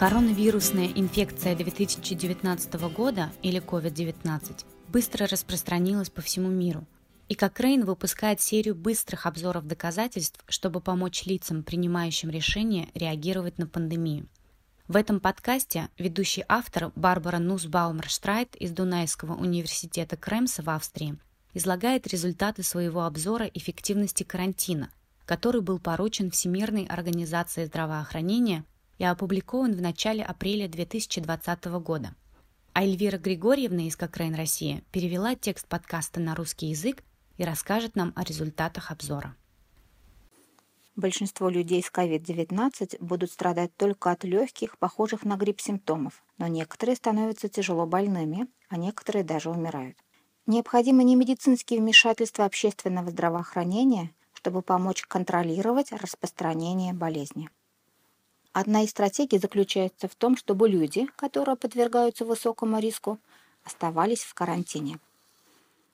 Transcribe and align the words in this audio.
Коронавирусная 0.00 0.86
инфекция 0.86 1.54
2019 1.54 2.72
года 2.90 3.30
или 3.42 3.60
COVID-19 3.60 4.64
быстро 4.88 5.26
распространилась 5.26 6.08
по 6.08 6.22
всему 6.22 6.48
миру. 6.48 6.86
И 7.28 7.34
Кокрейн 7.34 7.84
выпускает 7.84 8.40
серию 8.40 8.74
быстрых 8.74 9.26
обзоров 9.26 9.66
доказательств, 9.66 10.42
чтобы 10.48 10.80
помочь 10.80 11.26
лицам, 11.26 11.62
принимающим 11.62 12.30
решения, 12.30 12.88
реагировать 12.94 13.58
на 13.58 13.66
пандемию. 13.66 14.26
В 14.88 14.96
этом 14.96 15.20
подкасте 15.20 15.90
ведущий 15.98 16.46
автор 16.48 16.92
Барбара 16.96 17.36
Нусбаумерштрайт 17.38 18.56
из 18.56 18.70
Дунайского 18.70 19.34
университета 19.34 20.16
Кремса 20.16 20.62
в 20.62 20.70
Австрии 20.70 21.18
излагает 21.52 22.06
результаты 22.06 22.62
своего 22.62 23.04
обзора 23.04 23.44
эффективности 23.52 24.22
карантина, 24.22 24.88
который 25.26 25.60
был 25.60 25.78
поручен 25.78 26.30
Всемирной 26.30 26.86
организацией 26.86 27.66
здравоохранения 27.66 28.64
и 29.00 29.04
опубликован 29.04 29.72
в 29.72 29.80
начале 29.80 30.22
апреля 30.22 30.68
2020 30.68 31.64
года. 31.82 32.14
А 32.74 32.84
Эльвира 32.84 33.16
Григорьевна 33.16 33.86
из 33.86 33.96
Кокрейн 33.96 34.34
Россия 34.34 34.82
перевела 34.92 35.34
текст 35.34 35.66
подкаста 35.66 36.20
на 36.20 36.34
русский 36.34 36.66
язык 36.66 37.02
и 37.38 37.44
расскажет 37.44 37.96
нам 37.96 38.12
о 38.14 38.24
результатах 38.24 38.90
обзора. 38.90 39.34
Большинство 40.96 41.48
людей 41.48 41.82
с 41.82 41.90
COVID-19 41.90 43.02
будут 43.02 43.32
страдать 43.32 43.74
только 43.74 44.10
от 44.10 44.24
легких, 44.24 44.76
похожих 44.76 45.24
на 45.24 45.36
грипп 45.36 45.62
симптомов, 45.62 46.22
но 46.36 46.46
некоторые 46.46 46.94
становятся 46.94 47.48
тяжело 47.48 47.86
больными, 47.86 48.48
а 48.68 48.76
некоторые 48.76 49.24
даже 49.24 49.48
умирают. 49.48 49.96
Необходимы 50.44 51.04
не 51.04 51.16
медицинские 51.16 51.80
вмешательства 51.80 52.44
общественного 52.44 53.10
здравоохранения, 53.10 54.10
чтобы 54.34 54.60
помочь 54.60 55.04
контролировать 55.04 55.90
распространение 55.90 56.92
болезни. 56.92 57.48
Одна 58.52 58.82
из 58.82 58.90
стратегий 58.90 59.38
заключается 59.38 60.08
в 60.08 60.16
том, 60.16 60.36
чтобы 60.36 60.68
люди, 60.68 61.06
которые 61.16 61.54
подвергаются 61.54 62.24
высокому 62.24 62.80
риску, 62.80 63.18
оставались 63.64 64.24
в 64.24 64.34
карантине. 64.34 64.98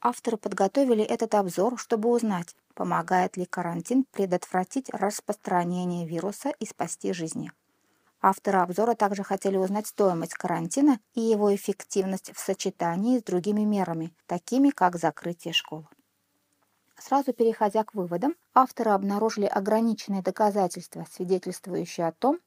Авторы 0.00 0.38
подготовили 0.38 1.04
этот 1.04 1.34
обзор, 1.34 1.78
чтобы 1.78 2.08
узнать, 2.08 2.56
помогает 2.74 3.36
ли 3.36 3.44
карантин 3.44 4.04
предотвратить 4.12 4.88
распространение 4.90 6.06
вируса 6.06 6.50
и 6.58 6.64
спасти 6.64 7.12
жизни. 7.12 7.52
Авторы 8.22 8.58
обзора 8.58 8.94
также 8.94 9.24
хотели 9.24 9.56
узнать 9.56 9.86
стоимость 9.86 10.34
карантина 10.34 11.00
и 11.14 11.20
его 11.20 11.54
эффективность 11.54 12.32
в 12.34 12.38
сочетании 12.38 13.18
с 13.18 13.22
другими 13.22 13.62
мерами, 13.62 14.12
такими 14.26 14.70
как 14.70 14.96
закрытие 14.96 15.52
школ. 15.52 15.86
Сразу 16.98 17.32
переходя 17.32 17.84
к 17.84 17.94
выводам, 17.94 18.34
авторы 18.54 18.90
обнаружили 18.90 19.46
ограниченные 19.46 20.20
доказательства, 20.20 21.06
свидетельствующие 21.10 22.08
о 22.08 22.12
том, 22.12 22.40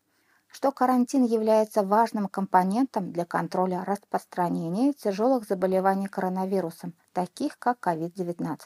что 0.48 0.74
карантин 0.74 1.24
является 1.24 1.84
важным 1.84 2.28
компонентом 2.28 3.14
для 3.14 3.24
контроля 3.24 3.86
распространения 3.86 4.92
тяжелых 4.92 5.48
заболеваний 5.48 6.08
коронавирусом, 6.08 6.94
таких 7.14 7.58
как 7.58 7.80
COVID-19. 7.80 8.60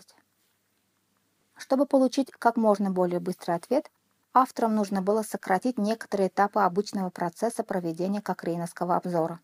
Чтобы 1.55 1.85
получить 1.85 2.31
как 2.31 2.57
можно 2.57 2.89
более 2.89 3.19
быстрый 3.19 3.55
ответ, 3.55 3.91
авторам 4.33 4.73
нужно 4.73 5.03
было 5.03 5.21
сократить 5.21 5.77
некоторые 5.77 6.29
этапы 6.29 6.61
обычного 6.61 7.11
процесса 7.11 7.63
проведения 7.63 8.21
кокрейновского 8.21 8.95
обзора. 8.95 9.39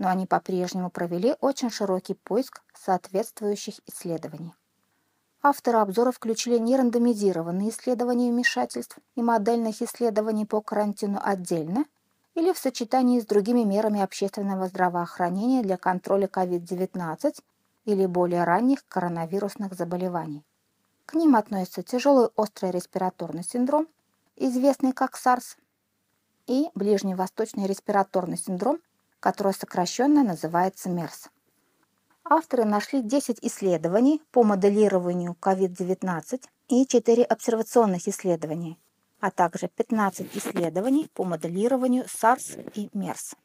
Но 0.00 0.08
они 0.08 0.26
по-прежнему 0.26 0.90
провели 0.90 1.36
очень 1.40 1.70
широкий 1.70 2.14
поиск 2.14 2.62
соответствующих 2.74 3.76
исследований. 3.86 4.54
Авторы 5.46 5.76
обзора 5.76 6.10
включили 6.10 6.56
нерандомизированные 6.56 7.68
исследования 7.68 8.30
вмешательств 8.30 8.96
и 9.14 9.20
модельных 9.20 9.82
исследований 9.82 10.46
по 10.46 10.62
карантину 10.62 11.20
отдельно 11.22 11.84
или 12.34 12.50
в 12.50 12.58
сочетании 12.58 13.20
с 13.20 13.26
другими 13.26 13.62
мерами 13.62 14.00
общественного 14.00 14.68
здравоохранения 14.68 15.62
для 15.62 15.76
контроля 15.76 16.28
COVID-19 16.28 17.42
или 17.84 18.06
более 18.06 18.44
ранних 18.44 18.86
коронавирусных 18.88 19.74
заболеваний. 19.74 20.46
К 21.04 21.12
ним 21.12 21.36
относятся 21.36 21.82
тяжелый 21.82 22.30
острый 22.36 22.70
респираторный 22.70 23.44
синдром, 23.44 23.86
известный 24.36 24.92
как 24.92 25.14
SARS, 25.14 25.58
и 26.46 26.70
ближневосточный 26.74 27.66
респираторный 27.66 28.38
синдром, 28.38 28.78
который 29.20 29.52
сокращенно 29.52 30.24
называется 30.24 30.88
МЕРС 30.88 31.28
авторы 32.24 32.64
нашли 32.64 33.02
10 33.02 33.38
исследований 33.42 34.22
по 34.30 34.42
моделированию 34.42 35.36
COVID-19 35.40 36.42
и 36.68 36.86
4 36.86 37.24
обсервационных 37.24 38.08
исследования, 38.08 38.76
а 39.20 39.30
также 39.30 39.68
15 39.68 40.36
исследований 40.36 41.08
по 41.14 41.24
моделированию 41.24 42.04
SARS 42.04 42.70
и 42.74 42.88
MERS. 42.96 43.36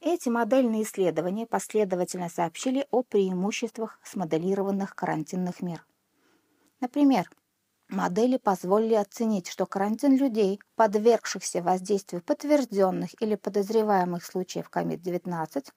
Эти 0.00 0.28
модельные 0.28 0.82
исследования 0.82 1.46
последовательно 1.46 2.28
сообщили 2.28 2.86
о 2.90 3.02
преимуществах 3.02 3.98
смоделированных 4.04 4.94
карантинных 4.94 5.62
мер. 5.62 5.84
Например, 6.80 7.30
модели 7.88 8.36
позволили 8.36 8.94
оценить, 8.94 9.48
что 9.48 9.64
карантин 9.64 10.16
людей, 10.16 10.60
подвергшихся 10.76 11.62
воздействию 11.62 12.22
подтвержденных 12.22 13.20
или 13.22 13.34
подозреваемых 13.34 14.24
случаев 14.24 14.68
COVID-19, 14.70 15.68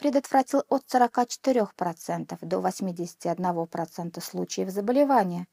предотвратил 0.00 0.64
от 0.70 0.84
44% 0.86 2.38
до 2.40 2.56
81% 2.60 4.20
случаев 4.22 4.70
заболевания, 4.70 5.46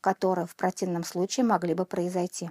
которые 0.00 0.46
в 0.46 0.56
противном 0.56 1.04
случае 1.04 1.46
могли 1.46 1.72
бы 1.72 1.84
произойти, 1.84 2.50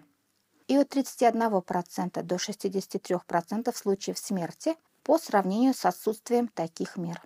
и 0.69 0.77
от 0.77 0.95
31% 0.95 2.23
до 2.23 2.35
63% 2.35 3.75
случаев 3.75 4.17
смерти 4.17 4.77
по 5.03 5.17
сравнению 5.17 5.73
с 5.73 5.83
отсутствием 5.85 6.47
таких 6.47 6.95
мер. 6.95 7.21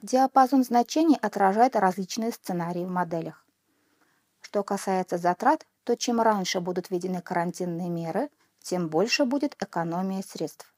Диапазон 0.00 0.64
значений 0.64 1.18
отражает 1.20 1.76
различные 1.76 2.32
сценарии 2.32 2.86
в 2.86 2.90
моделях. 2.90 3.44
Что 4.40 4.62
касается 4.64 5.18
затрат, 5.18 5.66
то 5.84 5.94
чем 5.94 6.22
раньше 6.22 6.60
будут 6.60 6.88
введены 6.88 7.20
карантинные 7.20 7.90
меры, 7.90 8.30
тем 8.62 8.88
больше 8.88 9.26
будет 9.26 9.62
экономия 9.62 10.22
средств. 10.22 10.72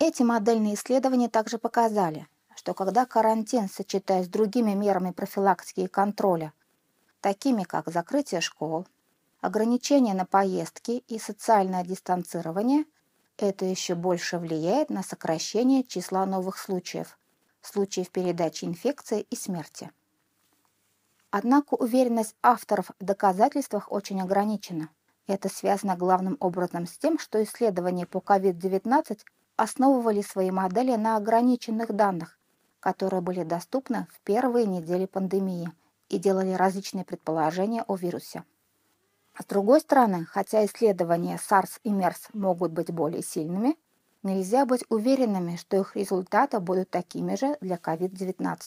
Эти 0.00 0.22
модельные 0.22 0.74
исследования 0.74 1.28
также 1.28 1.58
показали, 1.58 2.28
что 2.54 2.72
когда 2.72 3.04
карантин 3.04 3.68
сочетаясь 3.68 4.26
с 4.26 4.28
другими 4.28 4.72
мерами 4.72 5.10
профилактики 5.10 5.80
и 5.80 5.88
контроля, 5.88 6.52
такими 7.20 7.64
как 7.64 7.88
закрытие 7.90 8.40
школ, 8.40 8.86
ограничения 9.40 10.14
на 10.14 10.24
поездки 10.24 11.02
и 11.08 11.18
социальное 11.18 11.82
дистанцирование, 11.82 12.84
это 13.38 13.64
еще 13.64 13.96
больше 13.96 14.38
влияет 14.38 14.88
на 14.88 15.02
сокращение 15.02 15.82
числа 15.82 16.26
новых 16.26 16.58
случаев, 16.58 17.18
случаев 17.60 18.10
передачи 18.10 18.64
инфекции 18.66 19.22
и 19.22 19.34
смерти. 19.34 19.90
Однако 21.30 21.74
уверенность 21.74 22.36
авторов 22.40 22.92
в 23.00 23.04
доказательствах 23.04 23.90
очень 23.90 24.20
ограничена. 24.22 24.90
Это 25.26 25.48
связано 25.48 25.96
главным 25.96 26.36
образом 26.38 26.86
с 26.86 26.96
тем, 26.96 27.18
что 27.18 27.42
исследования 27.42 28.06
по 28.06 28.18
COVID-19 28.18 29.20
основывали 29.58 30.22
свои 30.22 30.52
модели 30.52 30.94
на 30.94 31.16
ограниченных 31.16 31.92
данных, 31.92 32.38
которые 32.78 33.20
были 33.20 33.42
доступны 33.42 34.06
в 34.12 34.20
первые 34.20 34.66
недели 34.66 35.04
пандемии 35.04 35.72
и 36.08 36.18
делали 36.18 36.52
различные 36.52 37.04
предположения 37.04 37.82
о 37.82 37.96
вирусе. 37.96 38.44
С 39.36 39.44
другой 39.44 39.80
стороны, 39.80 40.26
хотя 40.26 40.64
исследования 40.64 41.38
SARS 41.38 41.80
и 41.82 41.90
MERS 41.90 42.30
могут 42.32 42.70
быть 42.70 42.92
более 42.92 43.22
сильными, 43.22 43.76
нельзя 44.22 44.64
быть 44.64 44.84
уверенными, 44.88 45.56
что 45.56 45.76
их 45.76 45.96
результаты 45.96 46.60
будут 46.60 46.90
такими 46.90 47.34
же 47.34 47.56
для 47.60 47.76
COVID-19. 47.76 48.58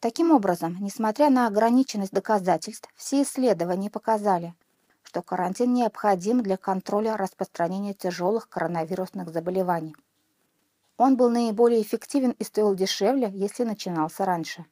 Таким 0.00 0.32
образом, 0.32 0.78
несмотря 0.80 1.28
на 1.28 1.46
ограниченность 1.46 2.12
доказательств, 2.12 2.88
все 2.96 3.22
исследования 3.22 3.90
показали– 3.90 4.54
что 5.10 5.22
карантин 5.22 5.74
необходим 5.74 6.40
для 6.40 6.56
контроля 6.56 7.16
распространения 7.16 7.94
тяжелых 7.94 8.48
коронавирусных 8.48 9.30
заболеваний. 9.30 9.96
Он 10.98 11.16
был 11.16 11.30
наиболее 11.30 11.82
эффективен 11.82 12.30
и 12.38 12.44
стоил 12.44 12.76
дешевле, 12.76 13.28
если 13.34 13.64
начинался 13.64 14.24
раньше. 14.24 14.66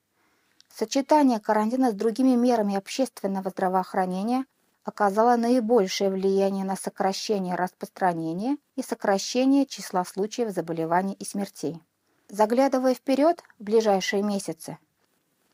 Сочетание 0.73 1.41
карантина 1.41 1.91
с 1.91 1.95
другими 1.95 2.37
мерами 2.37 2.77
общественного 2.77 3.51
здравоохранения 3.51 4.45
оказало 4.85 5.35
наибольшее 5.35 6.11
влияние 6.11 6.65
на 6.65 6.77
сокращение 6.77 7.57
распространения 7.57 8.59
и 8.77 8.83
сокращение 8.83 9.67
числа 9.67 10.05
случаев 10.05 10.53
заболеваний 10.53 11.15
и 11.15 11.25
смертей. 11.25 11.83
Заглядывая 12.29 12.95
вперед 12.95 13.43
в 13.59 13.65
ближайшие 13.65 14.23
месяцы, 14.23 14.79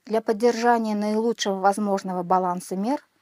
для 0.05 0.21
поддержания 0.21 0.95
наилучшего 0.95 1.55
возможного 1.55 2.23
баланса 2.23 2.77
мер– 2.77 3.03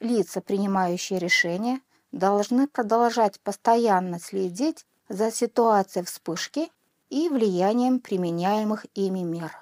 лица, 0.00 0.40
принимающие 0.40 1.18
решения, 1.18 1.80
должны 2.12 2.66
продолжать 2.66 3.40
постоянно 3.40 4.18
следить 4.18 4.86
за 5.08 5.30
ситуацией 5.30 6.04
вспышки 6.04 6.68
и 7.10 7.28
влиянием 7.28 8.00
применяемых 8.00 8.86
ими 8.94 9.20
мер. 9.20 9.52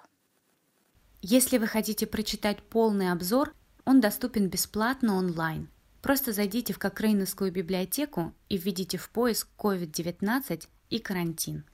Если 1.20 1.58
вы 1.58 1.66
хотите 1.66 2.06
прочитать 2.06 2.62
полный 2.62 3.10
обзор, 3.10 3.54
он 3.84 4.00
доступен 4.00 4.48
бесплатно 4.48 5.16
онлайн. 5.16 5.69
Просто 6.02 6.32
зайдите 6.32 6.75
в 6.75 6.78
Кокрейновскую 6.78 7.50
библиотеку 7.50 8.34
и 8.48 8.58
введите 8.58 8.98
в 8.98 9.08
поиск 9.10 9.48
COVID-19 9.58 10.69
и 10.90 10.98
карантин. 10.98 11.64